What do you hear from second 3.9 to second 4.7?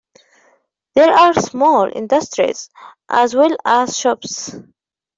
shops.